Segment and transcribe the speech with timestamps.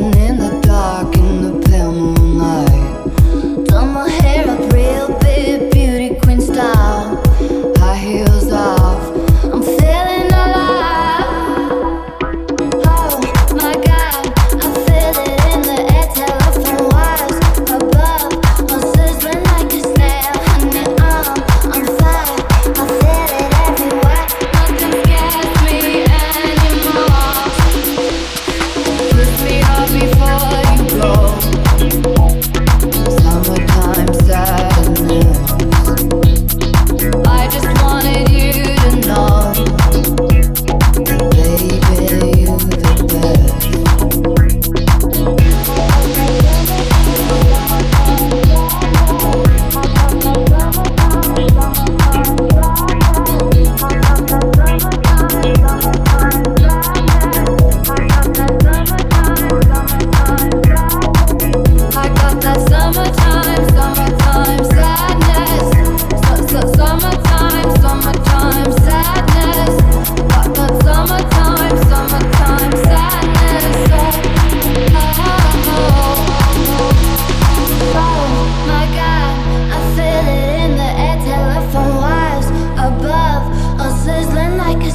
[0.00, 0.63] dancing in the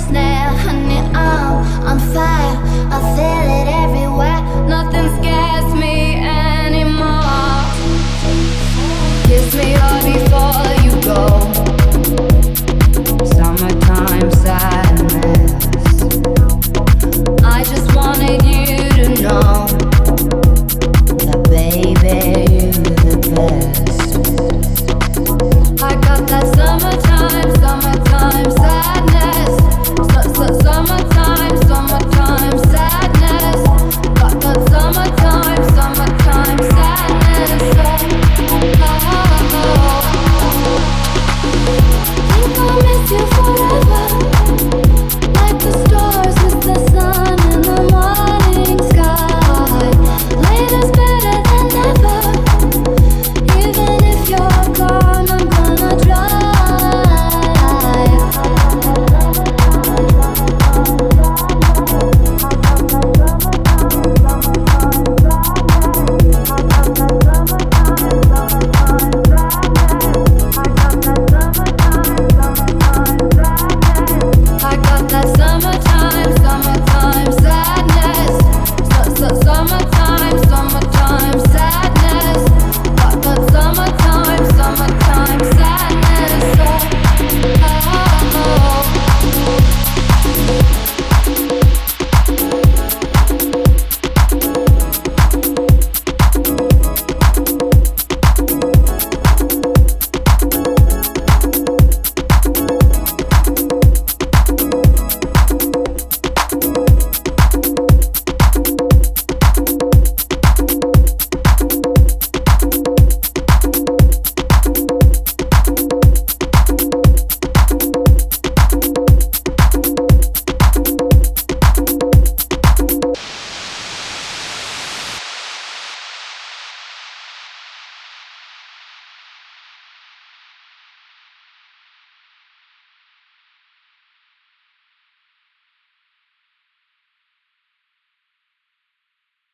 [0.10, 2.56] snare, honey, I'm on fire.
[2.92, 3.79] I feel it.